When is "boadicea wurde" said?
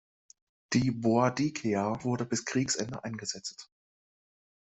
0.89-2.25